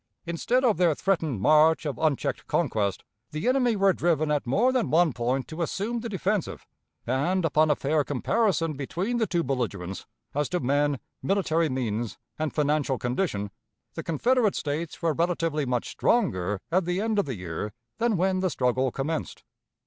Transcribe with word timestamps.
Instead 0.25 0.63
of 0.65 0.77
their 0.77 0.95
threatened 0.95 1.39
march 1.39 1.85
of 1.85 1.99
unchecked 1.99 2.47
conquest, 2.47 3.03
the 3.29 3.47
enemy 3.47 3.75
were 3.75 3.93
driven 3.93 4.31
at 4.31 4.47
more 4.47 4.71
than 4.71 4.89
one 4.89 5.13
point 5.13 5.47
to 5.47 5.61
assume 5.61 5.99
the 5.99 6.09
defensive; 6.09 6.65
and, 7.05 7.45
upon 7.45 7.69
a 7.69 7.75
fair 7.75 8.03
comparison 8.03 8.73
between 8.73 9.17
the 9.17 9.27
two 9.27 9.43
belligerents, 9.43 10.07
as 10.33 10.49
to 10.49 10.59
men, 10.59 10.97
military 11.21 11.69
means, 11.69 12.17
and 12.39 12.51
financial 12.51 12.97
condition, 12.97 13.51
the 13.93 14.01
Confederate 14.01 14.55
States 14.55 15.03
were 15.03 15.13
relatively 15.13 15.67
much 15.67 15.89
stronger 15.89 16.59
at 16.71 16.85
the 16.85 16.99
end 16.99 17.19
of 17.19 17.25
the 17.25 17.35
year 17.35 17.71
than 17.99 18.17
when 18.17 18.39
the 18.39 18.49
struggle 18.49 18.91
commenced. 18.91 19.43